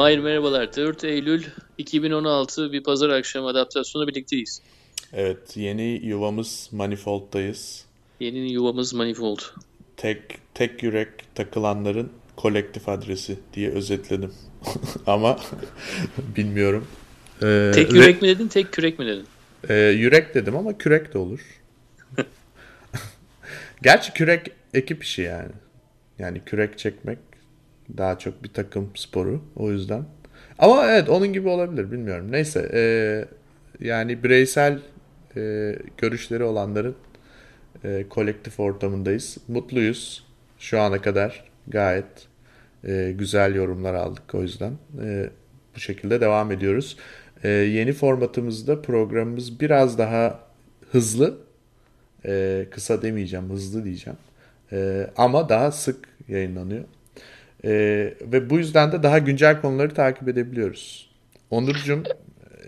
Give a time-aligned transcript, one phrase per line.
[0.00, 0.76] Mahir merhabalar.
[0.76, 1.44] 4 Eylül
[1.78, 4.62] 2016 bir pazar akşamı adaptasyonu birlikteyiz.
[5.12, 7.84] Evet, yeni yuvamız Manifold'dayız.
[8.20, 9.38] Yeni yuvamız Manifold.
[9.96, 10.22] Tek
[10.54, 14.32] tek yürek takılanların kolektif adresi diye özetledim.
[15.06, 15.38] Ama
[16.36, 16.86] bilmiyorum.
[17.42, 19.26] Ee, tek yürek mi dedin, tek kürek mi dedin?
[19.68, 21.40] E, yürek dedim ama kürek de olur.
[23.82, 25.52] Gerçi kürek ekip işi yani.
[26.18, 27.18] Yani kürek çekmek
[27.96, 30.04] daha çok bir takım sporu o yüzden.
[30.58, 32.32] Ama evet onun gibi olabilir bilmiyorum.
[32.32, 32.82] Neyse e,
[33.86, 34.78] yani bireysel
[35.36, 36.94] e, görüşleri olanların
[37.84, 39.38] e, kolektif ortamındayız.
[39.48, 40.24] Mutluyuz
[40.58, 42.28] şu ana kadar gayet
[42.84, 44.72] e, güzel yorumlar aldık o yüzden.
[45.02, 45.30] E,
[45.76, 46.96] bu şekilde devam ediyoruz.
[47.44, 50.40] E, yeni formatımızda programımız biraz daha
[50.92, 51.38] hızlı.
[52.26, 54.18] E, kısa demeyeceğim hızlı diyeceğim.
[54.72, 56.84] E, ama daha sık yayınlanıyor.
[57.64, 57.70] E,
[58.20, 61.10] ve bu yüzden de daha güncel konuları takip edebiliyoruz.
[61.50, 62.02] Onurcuğum.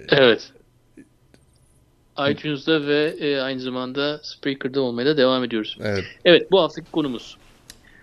[0.08, 0.52] Evet.
[2.30, 5.78] iTunes'da ve e, aynı zamanda Spreaker'da olmaya da devam ediyoruz.
[5.82, 6.04] Evet.
[6.24, 7.38] Evet bu haftaki konumuz.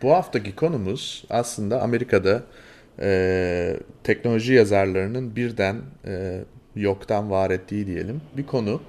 [0.01, 2.43] Bu haftaki konumuz aslında Amerika'da
[3.01, 6.43] e, teknoloji yazarlarının birden e,
[6.75, 8.81] yoktan var ettiği diyelim bir konu.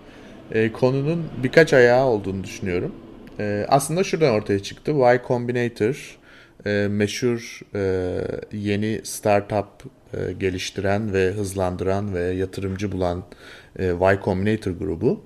[0.53, 2.95] E, konunun birkaç ayağı olduğunu düşünüyorum.
[3.39, 4.91] E, aslında şuradan ortaya çıktı.
[4.91, 6.19] Y Combinator
[6.67, 8.23] e, meşhur e,
[8.53, 13.25] yeni startup e, geliştiren ve hızlandıran ve yatırımcı bulan
[13.79, 15.25] e, Y Combinator grubu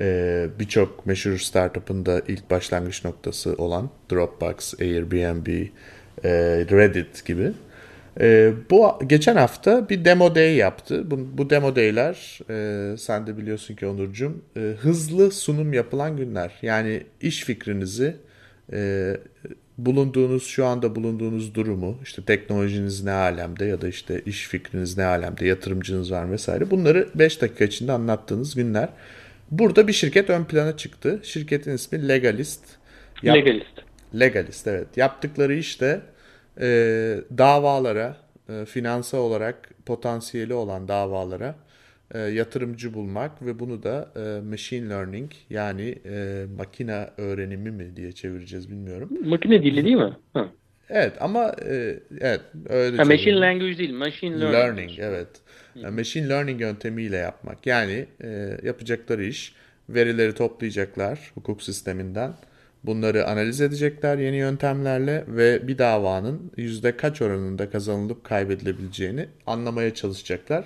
[0.00, 5.46] e, birçok meşhur startup'ın da ilk başlangıç noktası olan Dropbox, Airbnb,
[6.24, 6.30] e,
[6.70, 7.52] Reddit gibi.
[8.20, 11.10] E, bu geçen hafta bir demo day yaptı.
[11.10, 16.52] Bu, bu demo day'ler e, sen de biliyorsun ki Onurcuğum e, hızlı sunum yapılan günler.
[16.62, 18.16] Yani iş fikrinizi
[18.72, 19.16] e,
[19.78, 25.04] bulunduğunuz şu anda bulunduğunuz durumu işte teknolojiniz ne alemde ya da işte iş fikriniz ne
[25.04, 28.88] alemde yatırımcınız var vesaire bunları 5 dakika içinde anlattığınız günler.
[29.50, 31.20] Burada bir şirket ön plana çıktı.
[31.22, 32.64] Şirketin ismi Legalist.
[33.22, 33.82] Yap- Legalist.
[34.14, 34.96] Legalist evet.
[34.96, 36.00] Yaptıkları işte
[36.60, 36.66] e,
[37.38, 38.16] davalara,
[38.48, 41.54] e, finansal olarak potansiyeli olan davalara
[42.14, 48.12] e, yatırımcı bulmak ve bunu da e, machine learning yani e, makine öğrenimi mi diye
[48.12, 49.10] çevireceğiz bilmiyorum.
[49.24, 50.16] Makine dili değil mi?
[50.32, 50.48] Ha.
[50.90, 52.96] Evet ama e, evet öyle.
[52.96, 54.54] Ha, machine language değil, machine learning.
[54.54, 55.28] Learning evet.
[55.74, 57.66] Yani machine learning yöntemiyle yapmak.
[57.66, 59.54] Yani e, yapacakları iş
[59.88, 62.32] verileri toplayacaklar hukuk sisteminden.
[62.84, 70.64] Bunları analiz edecekler yeni yöntemlerle ve bir davanın yüzde kaç oranında kazanılıp kaybedilebileceğini anlamaya çalışacaklar.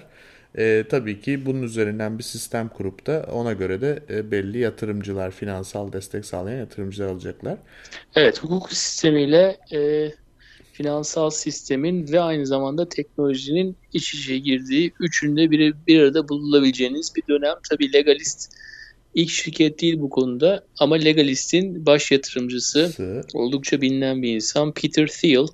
[0.58, 5.30] E, tabii ki bunun üzerinden bir sistem kurup da ona göre de e, belli yatırımcılar,
[5.30, 7.58] finansal destek sağlayan yatırımcılar alacaklar.
[8.14, 10.10] Evet, hukuk sistemiyle e,
[10.72, 17.22] finansal sistemin ve aynı zamanda teknolojinin iç içe girdiği üçünde bir, bir arada bulunabileceğiniz bir
[17.28, 17.54] dönem.
[17.70, 18.52] Tabii Legalist
[19.14, 23.20] ilk şirket değil bu konuda ama Legalist'in baş yatırımcısı Sı.
[23.34, 25.46] oldukça bilinen bir insan Peter Thiel.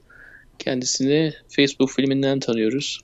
[0.59, 3.01] Kendisini Facebook filminden tanıyoruz.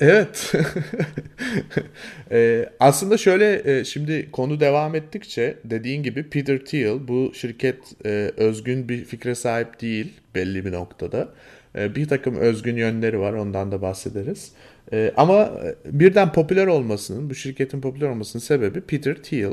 [0.00, 0.52] Evet.
[2.30, 8.32] ee, aslında şöyle e, şimdi konu devam ettikçe dediğin gibi Peter Thiel bu şirket e,
[8.36, 11.28] özgün bir fikre sahip değil belli bir noktada.
[11.76, 14.52] E, bir takım özgün yönleri var ondan da bahsederiz.
[14.92, 15.52] E, ama
[15.84, 19.52] birden popüler olmasının bu şirketin popüler olmasının sebebi Peter Thiel.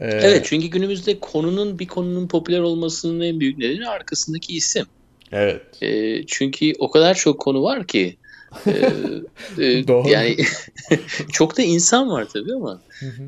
[0.00, 4.86] E, evet çünkü günümüzde konunun bir konunun popüler olmasının en büyük nedeni arkasındaki isim.
[5.32, 5.62] Evet.
[5.82, 8.16] E, çünkü o kadar çok konu var ki
[8.66, 8.70] ee,
[9.58, 10.08] e, Doğru.
[10.08, 10.36] Yani
[11.32, 12.80] çok da insan var tabii ama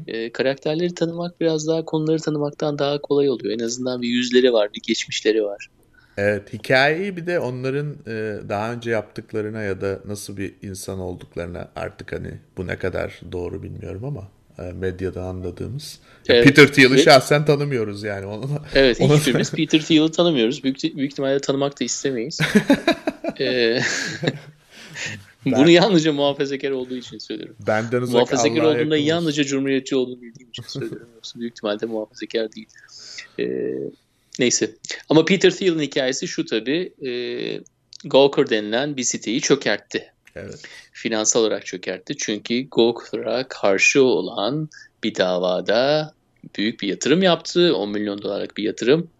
[0.06, 3.54] E, karakterleri tanımak biraz daha konuları tanımaktan daha kolay oluyor.
[3.60, 5.68] En azından bir yüzleri var, bir geçmişleri var.
[6.16, 11.68] Evet, hikayeyi bir de onların e, daha önce yaptıklarına ya da nasıl bir insan olduklarına
[11.76, 14.28] artık hani bu ne kadar doğru bilmiyorum ama
[14.58, 15.98] e, medyada anladığımız.
[16.28, 16.44] Evet.
[16.44, 17.04] Peter Thiel'i evet.
[17.04, 18.26] şahsen tanımıyoruz yani.
[18.26, 20.64] Onu, evet, hiçbirimiz Peter Thiel'i tanımıyoruz.
[20.64, 22.40] Büyük, büyük ihtimalle tanımak da istemeyiz.
[23.40, 23.80] ee,
[25.46, 27.56] ben, Bunu yalnızca muhafazakar olduğu için söylüyorum.
[27.66, 31.08] Benden uzak Muhafazakar olduğunda yalnızca cumhuriyetçi olduğunu bildiğim için söylüyorum.
[31.14, 32.68] Yoksa büyük ihtimalle muhafazakar değil.
[33.40, 33.74] Ee,
[34.38, 34.74] neyse.
[35.08, 36.92] Ama Peter Thiel'in hikayesi şu tabii.
[37.06, 37.10] E,
[38.04, 40.12] Gawker denilen bir siteyi çökertti.
[40.36, 40.62] Evet.
[40.92, 42.16] Finansal olarak çökertti.
[42.16, 44.68] Çünkü Gawker'a karşı olan
[45.02, 46.12] bir davada
[46.56, 47.76] büyük bir yatırım yaptı.
[47.76, 49.10] 10 milyon dolarlık bir yatırım.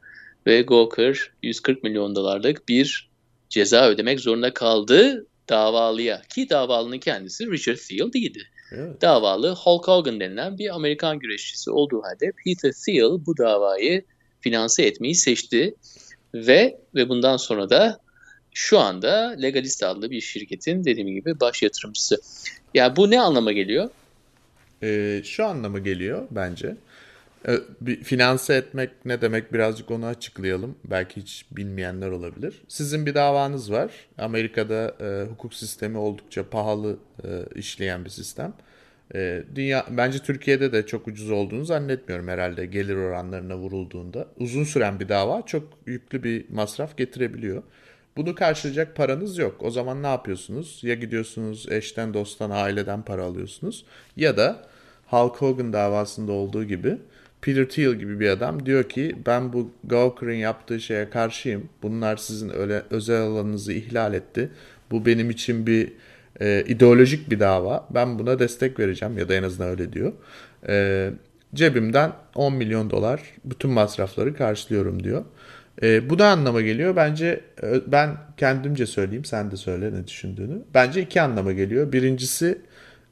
[0.46, 3.08] Ve Gawker 140 milyon dolarlık bir
[3.48, 8.42] ceza ödemek zorunda kaldı davalıya ki davalının kendisi Richard Thiel değildi.
[8.72, 9.02] Evet.
[9.02, 14.02] Davalı Hulk Hogan denilen bir Amerikan güreşçisi olduğu halde Peter Thiel bu davayı
[14.40, 15.74] finanse etmeyi seçti
[16.34, 18.00] ve ve bundan sonra da
[18.54, 22.14] şu anda Legalist adlı bir şirketin dediğim gibi baş yatırımcısı.
[22.74, 23.90] Ya yani bu ne anlama geliyor?
[24.82, 26.76] Ee, şu anlama geliyor bence.
[27.80, 30.76] Bir finanse etmek ne demek birazcık onu açıklayalım.
[30.84, 32.62] Belki hiç bilmeyenler olabilir.
[32.68, 33.92] Sizin bir davanız var.
[34.18, 38.52] Amerika'da e, hukuk sistemi oldukça pahalı e, işleyen bir sistem.
[39.14, 44.28] E, dünya bence Türkiye'de de çok ucuz olduğunu zannetmiyorum herhalde gelir oranlarına vurulduğunda.
[44.36, 47.62] Uzun süren bir dava çok yüklü bir masraf getirebiliyor.
[48.16, 49.56] Bunu karşılayacak paranız yok.
[49.60, 50.80] O zaman ne yapıyorsunuz?
[50.82, 53.84] Ya gidiyorsunuz eşten, dosttan, aileden para alıyorsunuz
[54.16, 54.66] ya da
[55.06, 56.98] Hulk Hogan davasında olduğu gibi
[57.42, 61.68] Peter Thiel gibi bir adam diyor ki ben bu Gawker'ın yaptığı şeye karşıyım.
[61.82, 64.50] Bunlar sizin öyle özel alanınızı ihlal etti.
[64.90, 65.92] Bu benim için bir
[66.40, 67.88] e, ideolojik bir dava.
[67.90, 70.12] Ben buna destek vereceğim ya da en azından öyle diyor.
[70.68, 71.10] E,
[71.54, 75.24] cebimden 10 milyon dolar bütün masrafları karşılıyorum diyor.
[75.82, 76.96] E, bu da anlama geliyor.
[76.96, 80.62] Bence e, ben kendimce söyleyeyim sen de söyle ne düşündüğünü.
[80.74, 81.92] Bence iki anlama geliyor.
[81.92, 82.58] Birincisi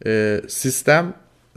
[0.06, 1.14] e, sistem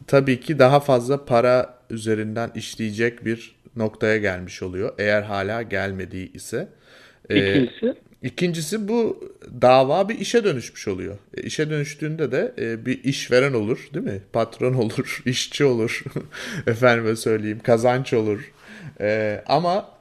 [0.07, 4.94] tabii ki daha fazla para üzerinden işleyecek bir noktaya gelmiş oluyor.
[4.97, 6.68] Eğer hala gelmediği ise.
[7.30, 7.95] E, İkincisi?
[8.24, 9.30] İkincisi bu
[9.62, 11.18] dava bir işe dönüşmüş oluyor.
[11.38, 14.21] E, işe dönüştüğünde de e, bir işveren olur değil mi?
[14.33, 16.03] Patron olur, işçi olur,
[16.68, 18.51] efendime söyleyeyim kazanç olur.
[19.01, 19.99] E, ama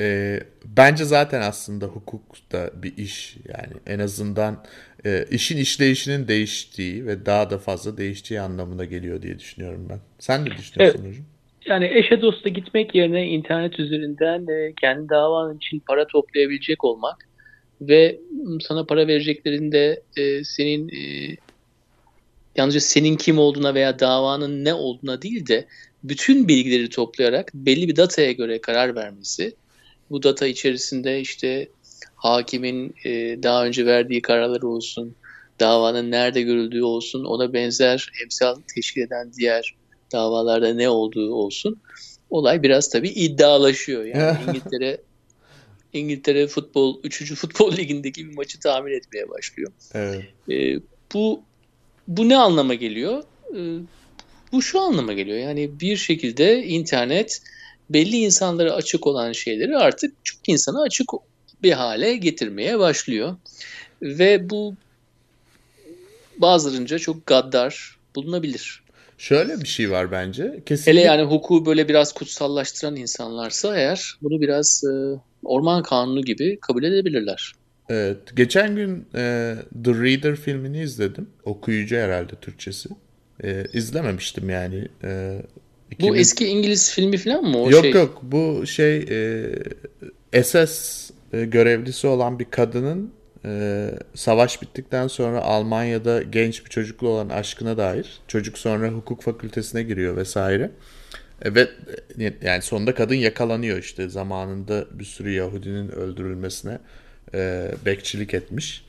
[0.00, 4.64] e, bence zaten aslında hukuk da bir iş yani en azından
[5.06, 10.00] e, işin işleyişinin değiştiği ve daha da fazla değiştiği anlamına geliyor diye düşünüyorum ben.
[10.18, 11.12] Sen ne düşünüyorsun evet.
[11.12, 11.24] hocam?
[11.66, 17.28] Yani eşe dosta gitmek yerine internet üzerinden e, kendi davan için para toplayabilecek olmak
[17.80, 18.18] ve
[18.68, 21.36] sana para vereceklerinde e, senin e,
[22.56, 25.66] yalnızca senin kim olduğuna veya davanın ne olduğuna değil de
[26.04, 29.54] bütün bilgileri toplayarak belli bir dataya göre karar vermesi
[30.10, 31.68] bu data içerisinde işte
[32.16, 35.14] hakimin e, daha önce verdiği kararları olsun,
[35.60, 39.74] davanın nerede görüldüğü olsun, ona benzer emsal teşkil eden diğer
[40.12, 41.80] davalarda ne olduğu olsun.
[42.30, 44.04] Olay biraz tabii iddialaşıyor.
[44.04, 45.00] Yani İngiltere
[45.92, 47.34] İngiltere futbol 3.
[47.34, 49.72] futbol ligindeki bir maçı tahmin etmeye başlıyor.
[49.94, 50.24] Evet.
[50.50, 50.80] E,
[51.14, 51.42] bu
[52.08, 53.22] bu ne anlama geliyor?
[53.56, 53.58] E,
[54.52, 55.38] bu şu anlama geliyor.
[55.38, 57.42] Yani bir şekilde internet
[57.90, 61.10] belli insanlara açık olan şeyleri artık çok insana açık
[61.62, 63.36] bir hale getirmeye başlıyor.
[64.02, 64.74] Ve bu
[66.38, 68.82] bazılarınca çok gaddar bulunabilir.
[69.18, 70.62] Şöyle bir şey var bence.
[70.66, 70.92] Kesinlikle...
[70.92, 76.84] Hele yani hukuku böyle biraz kutsallaştıran insanlarsa eğer bunu biraz e, orman kanunu gibi kabul
[76.84, 77.52] edebilirler.
[77.88, 78.36] Evet.
[78.36, 79.54] Geçen gün e,
[79.84, 81.30] The Reader filmini izledim.
[81.44, 82.88] Okuyucu herhalde Türkçesi.
[83.44, 84.88] E, izlememiştim yani.
[85.04, 85.42] E,
[85.90, 86.10] 2000...
[86.10, 87.58] Bu eski İngiliz filmi falan mı?
[87.58, 87.92] O yok şey...
[87.92, 88.20] yok.
[88.22, 88.96] Bu şey
[90.32, 93.12] e, SS e, görevlisi olan bir kadının
[93.44, 98.20] e, savaş bittikten sonra Almanya'da genç bir çocuklu olan aşkına dair.
[98.28, 100.70] Çocuk sonra hukuk fakültesine giriyor vesaire.
[101.42, 101.68] E, ve
[102.20, 106.78] e, yani sonunda kadın yakalanıyor işte zamanında bir sürü Yahudinin öldürülmesine
[107.34, 108.84] e, bekçilik etmiş.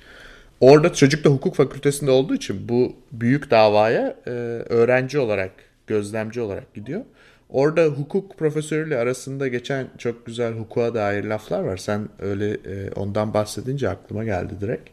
[0.60, 4.30] Orada çocuk da hukuk fakültesinde olduğu için bu büyük davaya e,
[4.70, 5.52] öğrenci olarak,
[5.90, 7.02] gözlemci olarak gidiyor.
[7.50, 11.78] Orada hukuk profesörüyle arasında geçen çok güzel hukuka dair laflar var.
[11.78, 14.90] Sen öyle e, ondan bahsedince aklıma geldi direkt.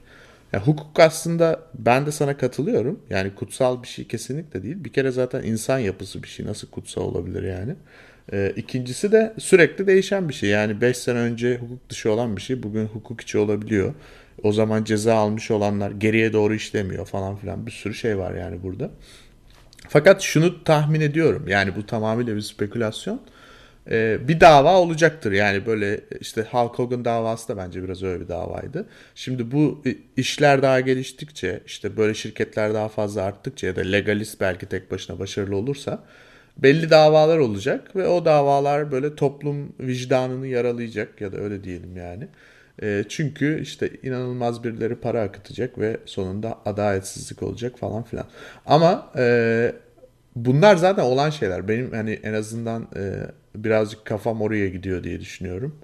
[0.52, 3.00] Yani hukuk aslında ben de sana katılıyorum.
[3.10, 4.84] Yani kutsal bir şey kesinlikle değil.
[4.84, 6.46] Bir kere zaten insan yapısı bir şey.
[6.46, 7.74] Nasıl kutsal olabilir yani?
[8.32, 10.50] E, ikincisi de sürekli değişen bir şey.
[10.50, 13.94] Yani 5 sene önce hukuk dışı olan bir şey bugün hukuk içi olabiliyor.
[14.42, 17.66] O zaman ceza almış olanlar geriye doğru işlemiyor falan filan.
[17.66, 18.90] Bir sürü şey var yani burada.
[19.88, 21.48] Fakat şunu tahmin ediyorum.
[21.48, 23.20] Yani bu tamamıyla bir spekülasyon.
[23.90, 25.32] Ee, bir dava olacaktır.
[25.32, 28.86] Yani böyle işte Hulk Hogan davası da bence biraz öyle bir davaydı.
[29.14, 29.82] Şimdi bu
[30.16, 35.18] işler daha geliştikçe işte böyle şirketler daha fazla arttıkça ya da legalist belki tek başına
[35.18, 36.02] başarılı olursa
[36.58, 42.28] belli davalar olacak ve o davalar böyle toplum vicdanını yaralayacak ya da öyle diyelim yani.
[42.82, 48.26] E, çünkü işte inanılmaz birileri para akıtacak ve sonunda adaletsizlik olacak falan filan.
[48.66, 49.72] Ama e,
[50.36, 51.68] bunlar zaten olan şeyler.
[51.68, 53.02] Benim hani en azından e,
[53.54, 55.78] birazcık kafam oraya gidiyor diye düşünüyorum.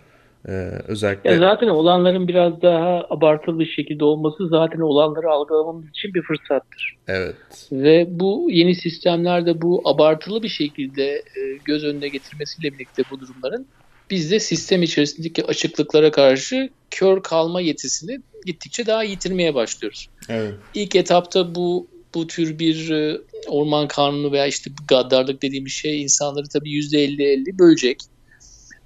[0.49, 0.53] Ee,
[0.89, 6.23] özellikle ya zaten olanların biraz daha abartılı bir şekilde olması zaten olanları algılamamız için bir
[6.23, 6.97] fırsattır.
[7.09, 7.37] Evet.
[7.73, 13.67] Ve bu yeni sistemlerde bu abartılı bir şekilde e, göz önüne getirmesiyle birlikte bu durumların
[14.13, 20.09] biz de sistem içerisindeki açıklıklara karşı kör kalma yetisini gittikçe daha yitirmeye başlıyoruz.
[20.29, 20.55] Evet.
[20.75, 26.49] İlk etapta bu bu tür bir e, orman kanunu veya işte gaddarlık dediğimiz şey insanları
[26.49, 27.99] tabii %50-50 bölecek.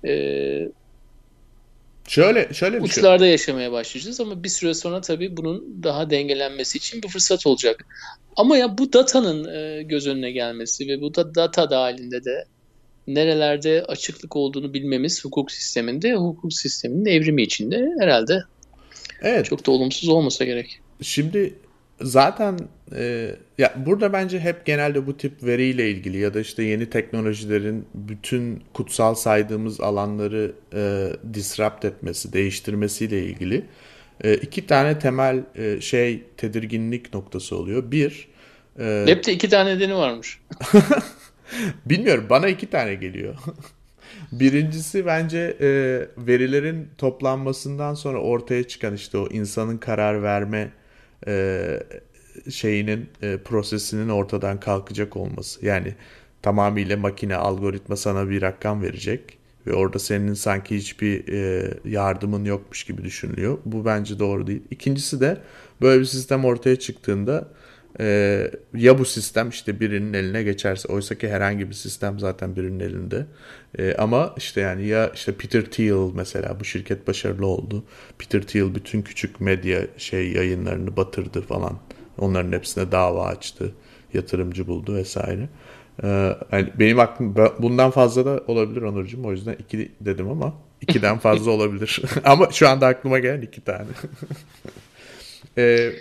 [0.04, 0.68] Ee,
[2.08, 3.30] Şöyle şöyle bir şey uçlarda şey.
[3.30, 7.86] yaşamaya başlayacağız ama bir süre sonra tabii bunun daha dengelenmesi için bir fırsat olacak.
[8.36, 12.44] Ama ya bu datanın e, göz önüne gelmesi ve bu da data dahilinde de
[13.06, 18.42] nerelerde açıklık olduğunu bilmemiz hukuk sisteminde, hukuk sisteminin evrimi içinde herhalde
[19.22, 19.44] evet.
[19.44, 20.80] çok da olumsuz olmasa gerek.
[21.02, 21.54] Şimdi
[22.00, 22.58] zaten
[22.96, 27.86] e, ya burada bence hep genelde bu tip veriyle ilgili ya da işte yeni teknolojilerin
[27.94, 33.64] bütün kutsal saydığımız alanları e, disrupt etmesi, değiştirmesiyle ilgili
[34.24, 37.90] e, iki tane temel e, şey tedirginlik noktası oluyor.
[37.90, 38.28] Bir,
[38.78, 40.40] e, hep de iki tane nedeni varmış.
[41.86, 43.34] Bilmiyorum bana iki tane geliyor.
[44.32, 45.68] Birincisi bence e,
[46.26, 50.70] verilerin toplanmasından sonra ortaya çıkan işte o insanın karar verme
[51.26, 51.80] e,
[52.50, 55.66] şeyinin e, prosesinin ortadan kalkacak olması.
[55.66, 55.94] Yani
[56.42, 62.84] tamamıyla makine algoritma sana bir rakam verecek ve orada senin sanki hiçbir e, yardımın yokmuş
[62.84, 63.58] gibi düşünülüyor.
[63.64, 64.62] Bu bence doğru değil.
[64.70, 65.38] İkincisi de
[65.82, 67.48] böyle bir sistem ortaya çıktığında
[68.00, 72.80] e, ya bu sistem işte birinin eline geçerse oysa ki herhangi bir sistem zaten birinin
[72.80, 73.26] elinde.
[73.78, 77.84] E, ama işte yani ya işte Peter Thiel mesela bu şirket başarılı oldu.
[78.18, 81.78] Peter Thiel bütün küçük medya şey yayınlarını batırdı falan.
[82.18, 83.72] Onların hepsine dava açtı
[84.14, 85.48] yatırımcı buldu vesaire.
[86.02, 89.24] Ee, yani benim aklım bundan fazla da olabilir Onurcuğum.
[89.24, 92.02] O yüzden iki dedim ama ikiden fazla olabilir.
[92.24, 93.86] Ama şu anda aklıma gelen iki tane.
[95.58, 95.92] Ee,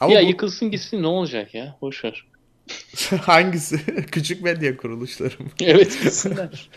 [0.00, 0.28] ama ya bu...
[0.28, 1.76] yıkılsın gitsin ne olacak ya?
[1.80, 2.24] Boş ver.
[3.20, 3.80] Hangisi?
[4.10, 5.50] Küçük medya kuruluşları mı?
[5.60, 6.70] evet gitsinler.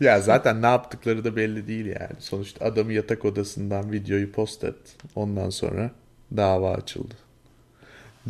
[0.00, 2.20] ya zaten ne yaptıkları da belli değil yani.
[2.20, 4.76] Sonuçta adamı yatak odasından videoyu post et.
[5.14, 5.90] Ondan sonra
[6.36, 7.14] dava açıldı.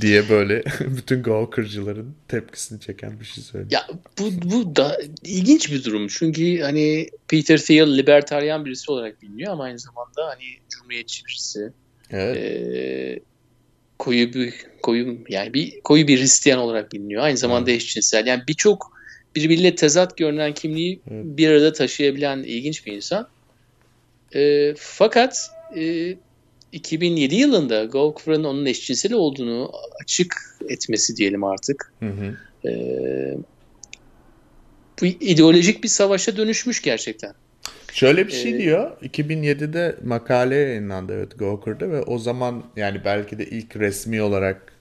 [0.00, 3.74] Diye böyle bütün Gawker'cıların tepkisini çeken bir şey söyledi.
[3.74, 3.86] Ya
[4.18, 6.08] bu, bu da ilginç bir durum.
[6.08, 11.72] Çünkü hani Peter Thiel libertaryen birisi olarak biliniyor ama aynı zamanda hani cumhuriyetçi birisi.
[12.10, 12.36] Evet.
[12.36, 13.20] Ee,
[14.04, 17.22] koyu bir koyu yani bir koyu bir Hristiyan olarak biliniyor.
[17.22, 17.82] Aynı zamanda evet.
[17.82, 18.26] eşcinsel.
[18.26, 18.94] Yani birçok
[19.36, 21.24] birbiriyle tezat görünen kimliği evet.
[21.24, 23.28] bir arada taşıyabilen ilginç bir insan.
[24.34, 26.14] E, fakat e,
[26.72, 30.34] 2007 yılında Gawker'ın onun eşcinsel olduğunu açık
[30.68, 31.92] etmesi diyelim artık.
[32.00, 32.36] Hı hı.
[32.68, 32.72] E,
[35.00, 37.34] bu ideolojik bir savaşa dönüşmüş gerçekten.
[37.94, 38.90] Şöyle bir şey ee, diyor.
[39.02, 44.72] 2007'de makale yayınlandı evet Gawker'da ve o zaman yani belki de ilk resmi olarak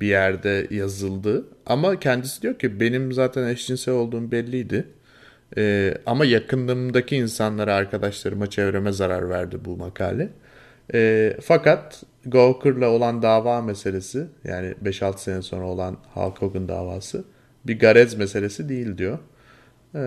[0.00, 1.44] bir yerde yazıldı.
[1.66, 4.84] Ama kendisi diyor ki benim zaten eşcinsel olduğum belliydi.
[5.56, 10.28] Ee, ama yakınlığımdaki insanlara, arkadaşlarıma, çevreme zarar verdi bu makale.
[10.94, 17.24] Ee, fakat Gawker'la olan dava meselesi yani 5-6 sene sonra olan Hulk Hogan davası
[17.66, 19.18] bir garez meselesi değil diyor.
[19.94, 19.98] Ee,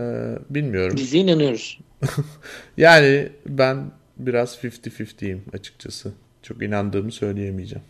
[0.50, 0.96] bilmiyorum.
[0.98, 1.80] Biz inanıyoruz.
[2.78, 6.12] yani ben biraz 50-50'yim açıkçası.
[6.44, 7.84] Çok inandığımı söyleyemeyeceğim.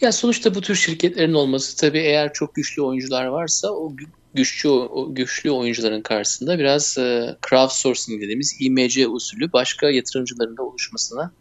[0.00, 3.92] Ya sonuçta bu tür şirketlerin olması tabii eğer çok güçlü oyuncular varsa o
[4.34, 11.32] güçlü o güçlü oyuncuların karşısında biraz e, crowdsourcing dediğimiz IMC usulü başka yatırımcıların da oluşmasına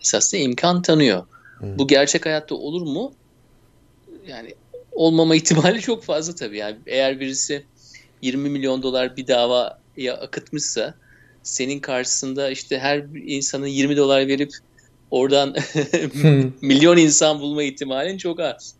[0.00, 1.26] esasında imkan tanıyor.
[1.58, 1.78] Hmm.
[1.78, 3.12] Bu gerçek hayatta olur mu?
[4.26, 4.54] Yani
[4.92, 6.58] olmama ihtimali çok fazla tabii.
[6.58, 7.64] Yani eğer birisi
[8.22, 10.94] 20 milyon dolar bir davaya akıtmışsa
[11.42, 14.50] senin karşısında işte her insanın 20 dolar verip
[15.10, 15.56] oradan
[16.62, 18.74] milyon insan bulma ihtimalin çok az.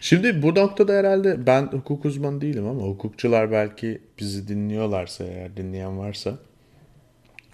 [0.00, 5.98] Şimdi bu noktada herhalde ben hukuk uzmanı değilim ama hukukçular belki bizi dinliyorlarsa eğer dinleyen
[5.98, 6.38] varsa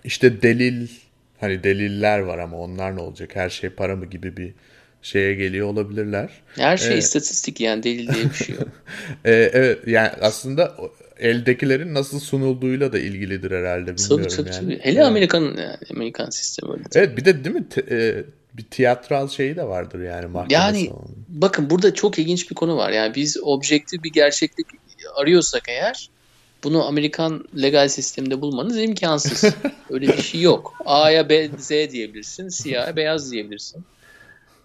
[0.05, 0.88] işte delil
[1.41, 4.55] hani deliller var ama onlar ne olacak her şey para mı gibi bir
[5.03, 6.31] şeye geliyor olabilirler.
[6.57, 8.69] Her şey ee, istatistik yani delil diye bir şey yok.
[9.25, 10.76] ee, evet yani aslında
[11.18, 14.78] eldekilerin nasıl sunulduğuyla da ilgilidir herhalde bilmiyorum tabii, tabii, yani.
[14.78, 14.78] Tabii.
[14.83, 16.83] Hele Amerikan yani Amerikan sistemi öyle.
[16.94, 21.04] Evet bir de değil mi te, e, bir tiyatral şeyi de vardır yani Yani salonu.
[21.28, 22.90] bakın burada çok ilginç bir konu var.
[22.90, 24.66] Yani biz objektif bir gerçeklik
[25.16, 26.11] arıyorsak eğer
[26.64, 29.54] bunu Amerikan legal sisteminde bulmanız imkansız.
[29.90, 30.75] Öyle bir şey yok.
[30.85, 32.49] A'ya B, Z diyebilirsin.
[32.49, 33.85] Siyah'a beyaz diyebilirsin.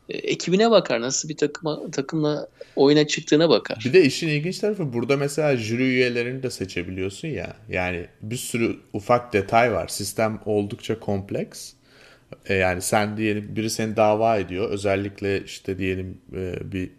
[0.09, 1.01] E, ekibine bakar.
[1.01, 3.81] Nasıl bir takıma, takımla oyuna çıktığına bakar.
[3.85, 7.55] Bir de işin ilginç tarafı burada mesela jüri üyelerini de seçebiliyorsun ya.
[7.69, 9.87] Yani bir sürü ufak detay var.
[9.87, 11.73] Sistem oldukça kompleks.
[12.45, 14.69] E, yani sen diyelim biri seni dava ediyor.
[14.69, 16.89] Özellikle işte diyelim e, bir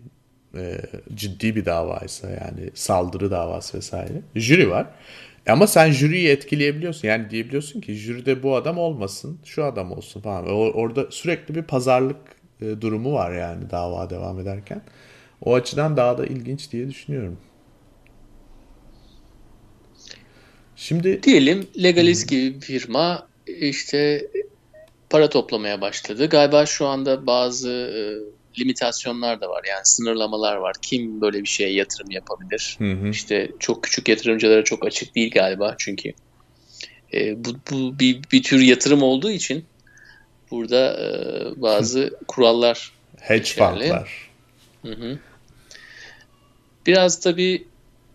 [1.14, 4.22] ciddi bir davaysa yani saldırı davası vesaire.
[4.34, 4.86] Jüri var.
[5.48, 7.08] Ama sen jüriyi etkileyebiliyorsun.
[7.08, 10.46] Yani diyebiliyorsun ki jüride bu adam olmasın, şu adam olsun falan.
[10.48, 12.16] Orada sürekli bir pazarlık
[12.62, 14.82] e, durumu var yani dava devam ederken.
[15.44, 17.38] O açıdan daha da ilginç diye düşünüyorum.
[20.76, 24.28] Şimdi diyelim Legalis gibi bir firma işte
[25.10, 26.26] para toplamaya başladı.
[26.26, 28.00] Galiba şu anda bazı e,
[28.60, 29.64] limitasyonlar da var.
[29.68, 30.76] Yani sınırlamalar var.
[30.82, 32.76] Kim böyle bir şeye yatırım yapabilir?
[32.78, 33.08] Hı hı.
[33.08, 36.12] İşte çok küçük yatırımcılara çok açık değil galiba çünkü.
[37.14, 39.64] E, bu, bu bir, bir tür yatırım olduğu için
[40.50, 44.30] burada e, bazı kurallar Hedge fundlar.
[44.82, 45.18] Hı hı.
[46.86, 47.64] Biraz tabii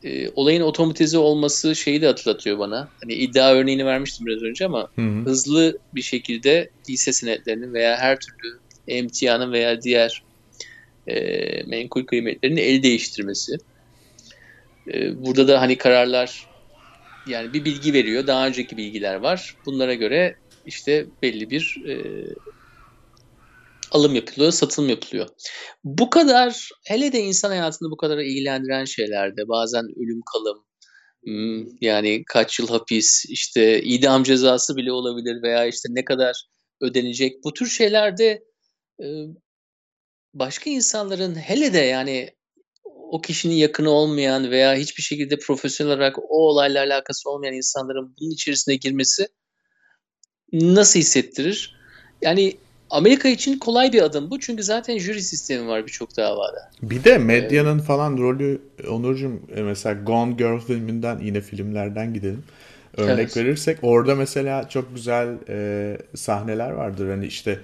[0.04, 2.90] e, olayın otomatize olması şeyi de hatırlatıyor bana.
[3.04, 5.26] Hani iddia örneğini vermiştim biraz önce ama hı hı.
[5.26, 10.24] hızlı bir şekilde hisse senetlerinin veya her türlü emtianın veya diğer
[11.08, 13.58] e, menkul kıymetlerinin el değiştirmesi.
[14.94, 16.46] E, burada da hani kararlar
[17.28, 18.28] yani bir bilgi veriyor.
[18.28, 19.56] Daha önceki bilgiler var.
[19.66, 20.36] Bunlara göre
[20.66, 21.96] işte belli bir e,
[23.92, 25.28] alım yapılıyor, satılım yapılıyor.
[25.84, 30.66] Bu kadar hele de insan hayatını bu kadar ilgilendiren şeylerde bazen ölüm kalım
[31.24, 36.46] hmm, yani kaç yıl hapis işte idam cezası bile olabilir veya işte ne kadar
[36.82, 38.44] ödenecek bu tür şeylerde
[39.02, 39.06] e,
[40.34, 42.30] başka insanların hele de yani
[43.12, 48.32] o kişinin yakını olmayan veya hiçbir şekilde profesyonel olarak o olayla alakası olmayan insanların bunun
[48.32, 49.28] içerisine girmesi
[50.54, 51.76] nasıl hissettirir?
[52.22, 52.58] Yani
[52.90, 54.40] Amerika için kolay bir adım bu.
[54.40, 56.72] Çünkü zaten jüri sistemi var birçok davada.
[56.82, 57.88] Bir de medyanın evet.
[57.88, 62.44] falan rolü Onurcuğum e, mesela Gone Girl filminden yine filmlerden gidelim.
[62.98, 63.38] Örnek evet.
[63.38, 67.10] verirsek orada mesela çok güzel e, sahneler vardır.
[67.10, 67.60] Hani işte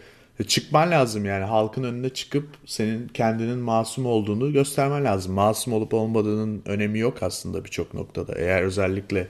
[0.47, 5.33] çıkman lazım yani halkın önüne çıkıp senin kendinin masum olduğunu göstermen lazım.
[5.33, 8.33] Masum olup olmadığının önemi yok aslında birçok noktada.
[8.35, 9.27] Eğer özellikle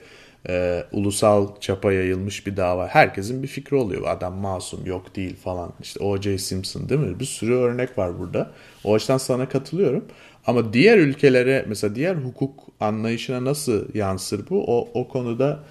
[0.48, 2.88] e, ulusal çapa yayılmış bir dava.
[2.88, 4.02] Herkesin bir fikri oluyor.
[4.06, 5.72] Adam masum yok değil falan.
[5.82, 6.38] İşte O.J.
[6.38, 7.20] Simpson değil mi?
[7.20, 8.52] Bir sürü örnek var burada.
[8.84, 10.04] O açıdan sana katılıyorum.
[10.46, 14.64] Ama diğer ülkelere mesela diğer hukuk anlayışına nasıl yansır bu?
[14.66, 15.64] O, o konuda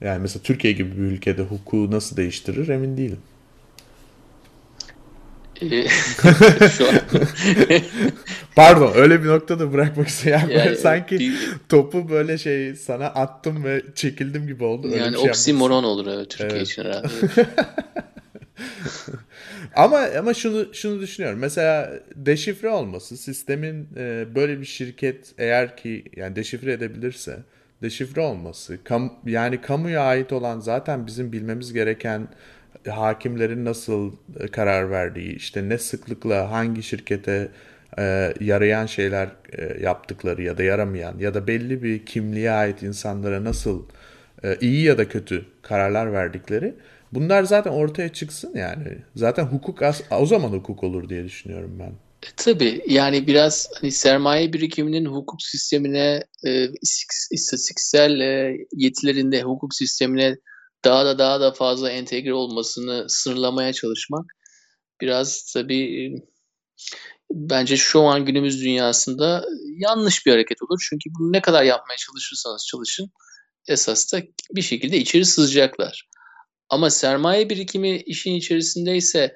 [0.00, 3.18] yani mesela Türkiye gibi bir ülkede hukuku nasıl değiştirir emin değilim.
[6.76, 7.00] Şu an.
[8.56, 10.42] Pardon öyle bir noktada bırakmak istiyorum.
[10.50, 11.34] Yani, yani sanki bir,
[11.68, 14.86] topu böyle şey sana attım ve çekildim gibi oldu.
[14.86, 16.68] Öyle yani şey oksimoron olur evet Türkiye evet.
[16.68, 17.08] için herhalde.
[19.74, 21.38] ama ama şunu şunu düşünüyorum.
[21.38, 27.38] Mesela deşifre olması sistemin e, böyle bir şirket eğer ki yani deşifre edebilirse
[27.82, 32.28] deşifre olması kam, yani kamuya ait olan zaten bizim bilmemiz gereken
[32.88, 37.48] hakimlerin nasıl e, karar verdiği, işte ne sıklıkla hangi şirkete
[37.98, 39.28] e, yarayan şeyler
[39.58, 43.82] e, yaptıkları ya da yaramayan ya da belli bir kimliğe ait insanlara nasıl
[44.44, 46.74] e, iyi ya da kötü kararlar verdikleri
[47.12, 48.98] bunlar zaten ortaya çıksın yani.
[49.16, 51.92] Zaten hukuk az, o zaman hukuk olur diye düşünüyorum ben.
[52.36, 56.68] Tabii yani biraz hani sermaye birikiminin hukuk sistemine, e,
[57.30, 60.36] istatistiksel e, yetilerinde hukuk sistemine
[60.84, 64.24] daha da daha da fazla entegre olmasını sınırlamaya çalışmak
[65.00, 66.14] biraz tabii
[67.30, 69.44] bence şu an günümüz dünyasında
[69.78, 70.86] yanlış bir hareket olur.
[70.90, 73.10] Çünkü bunu ne kadar yapmaya çalışırsanız çalışın
[73.68, 74.22] esas da
[74.54, 76.08] bir şekilde içeri sızacaklar.
[76.68, 79.34] Ama sermaye birikimi işin içerisindeyse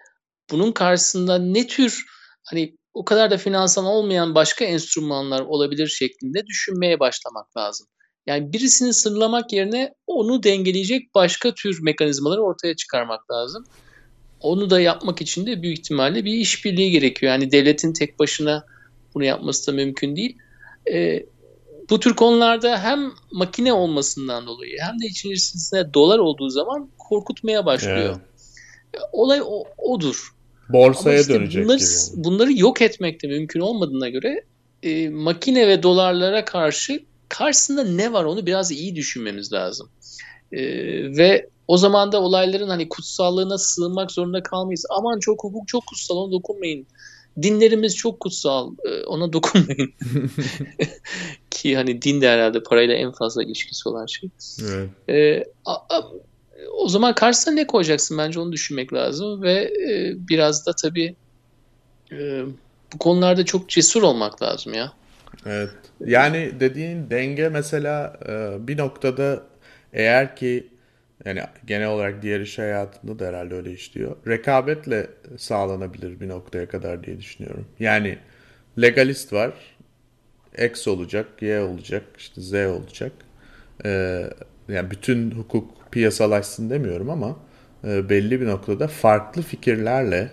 [0.50, 2.04] bunun karşısında ne tür
[2.44, 7.86] hani o kadar da finansal olmayan başka enstrümanlar olabilir şeklinde düşünmeye başlamak lazım.
[8.26, 13.64] Yani birisini sınırlamak yerine onu dengeleyecek başka tür mekanizmaları ortaya çıkarmak lazım.
[14.40, 17.32] Onu da yapmak için de büyük ihtimalle bir işbirliği gerekiyor.
[17.32, 18.64] Yani devletin tek başına
[19.14, 20.36] bunu yapması da mümkün değil.
[20.92, 21.26] E,
[21.90, 28.20] bu tür konularda hem makine olmasından dolayı hem de içerisinde dolar olduğu zaman korkutmaya başlıyor.
[28.94, 29.02] Evet.
[29.12, 30.34] Olay o, odur.
[30.68, 32.24] Borsaya işte dönecek bunları, gibi.
[32.24, 34.44] Bunları yok etmek de mümkün olmadığına göre
[34.82, 39.88] e, makine ve dolarlara karşı karşısında ne var onu biraz iyi düşünmemiz lazım.
[40.52, 40.60] E,
[41.16, 44.86] ve o zaman da olayların hani kutsallığına sığınmak zorunda kalmayız.
[44.90, 46.86] Aman çok hukuk çok kutsal ona dokunmayın.
[47.42, 49.92] Dinlerimiz çok kutsal e, ona dokunmayın.
[51.50, 54.30] Ki hani din de herhalde parayla en fazla ilişkisi olan şey.
[54.62, 54.90] Evet.
[55.08, 56.02] E, a, a,
[56.72, 61.16] o zaman karşısına ne koyacaksın bence onu düşünmek lazım ve e, biraz da tabii
[62.12, 62.42] e,
[62.94, 64.92] bu konularda çok cesur olmak lazım ya.
[65.46, 65.70] Evet.
[66.06, 69.42] Yani dediğin denge mesela e, bir noktada
[69.92, 70.68] eğer ki
[71.24, 74.16] yani genel olarak diğer iş hayatında da herhalde öyle işliyor.
[74.26, 77.66] Rekabetle sağlanabilir bir noktaya kadar diye düşünüyorum.
[77.80, 78.18] Yani
[78.82, 79.52] legalist var.
[80.64, 83.12] X olacak, Y olacak, işte Z olacak.
[83.84, 84.24] Ee,
[84.68, 87.36] yani bütün hukuk piyasalaşsın demiyorum ama
[87.84, 90.30] e, belli bir noktada farklı fikirlerle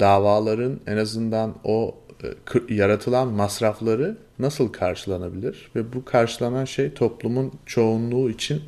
[0.00, 1.94] davaların en azından o
[2.68, 8.62] e, yaratılan masrafları nasıl karşılanabilir ve bu karşılanan şey toplumun çoğunluğu için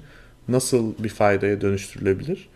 [0.49, 2.49] nasıl bir faydaya dönüştürülebilir?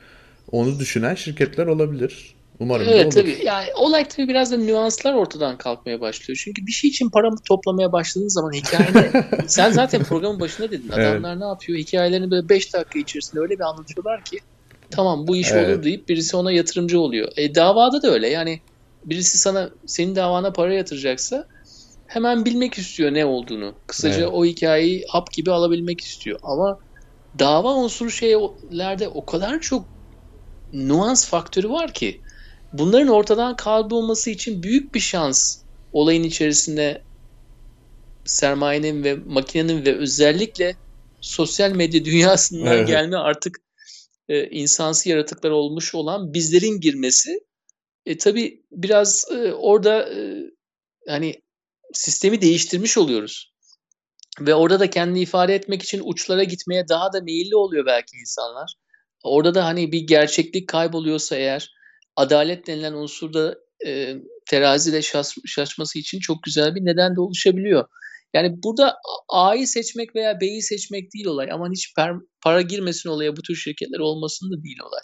[0.52, 2.34] onu düşünen şirketler olabilir.
[2.60, 3.14] Umarım evet, olur.
[3.14, 3.38] Tabii.
[3.44, 6.40] Yani olay tabii biraz da nüanslar ortadan kalkmaya başlıyor.
[6.44, 10.88] Çünkü bir şey için paramı toplamaya başladığın zaman hikayede sen zaten programın başında dedin.
[10.88, 11.40] Adamlar evet.
[11.40, 11.78] ne yapıyor?
[11.78, 14.38] Hikayelerini böyle 5 dakika içerisinde öyle bir anlatıyorlar ki
[14.90, 15.68] tamam bu iş evet.
[15.68, 17.32] olur deyip birisi ona yatırımcı oluyor.
[17.36, 18.28] E, davada da öyle.
[18.28, 18.60] Yani
[19.04, 21.46] birisi sana senin davana para yatıracaksa
[22.06, 23.74] hemen bilmek istiyor ne olduğunu.
[23.86, 24.32] Kısaca evet.
[24.32, 26.38] o hikayeyi hap gibi alabilmek istiyor.
[26.42, 26.78] Ama
[27.38, 29.86] dava unsuru şeylerde o kadar çok
[30.72, 32.20] nuans faktörü var ki
[32.72, 37.02] bunların ortadan kaybolması için büyük bir şans olayın içerisinde
[38.24, 40.76] sermayenin ve makinenin ve özellikle
[41.20, 42.88] sosyal medya dünyasından evet.
[42.88, 43.58] gelme artık
[44.28, 47.40] e, insansı yaratıklar olmuş olan bizlerin girmesi
[48.06, 50.36] e, tabii biraz e, orada e,
[51.08, 51.42] hani
[51.92, 53.51] sistemi değiştirmiş oluyoruz.
[54.40, 58.74] Ve orada da kendini ifade etmek için uçlara gitmeye daha da meyilli oluyor belki insanlar.
[59.24, 61.70] Orada da hani bir gerçeklik kayboluyorsa eğer
[62.16, 63.54] adalet denilen unsur da
[63.86, 64.14] e,
[64.46, 67.84] terazide şaş, şaşması için çok güzel bir neden de oluşabiliyor.
[68.34, 68.96] Yani burada
[69.28, 71.52] A'yı seçmek veya B'yi seçmek değil olay.
[71.52, 75.00] Ama hiç per, para girmesin olaya bu tür şirketler olmasın da değil olay.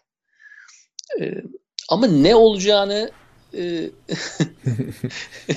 [1.20, 1.42] E,
[1.88, 3.10] ama ne olacağını
[3.54, 3.90] e,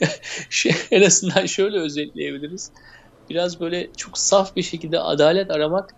[0.50, 2.70] şey, en azından şöyle özetleyebiliriz.
[3.30, 5.94] Biraz böyle çok saf bir şekilde adalet aramak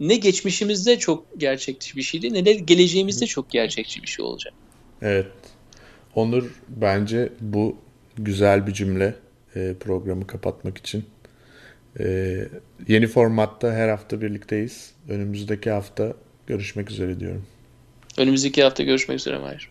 [0.00, 4.54] ne geçmişimizde çok gerçekçi bir şeydi ne de geleceğimizde çok gerçekçi bir şey olacak.
[5.02, 5.26] Evet.
[6.14, 7.76] Onur bence bu
[8.16, 9.14] güzel bir cümle
[9.54, 11.04] e, programı kapatmak için.
[12.00, 12.36] E,
[12.88, 14.92] yeni formatta her hafta birlikteyiz.
[15.08, 16.12] Önümüzdeki hafta
[16.46, 17.46] görüşmek üzere diyorum.
[18.18, 19.70] Önümüzdeki hafta görüşmek üzere Mahir.